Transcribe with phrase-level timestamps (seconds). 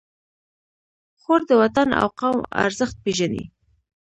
[1.21, 3.43] خور د وطن او قوم ارزښت پېژني.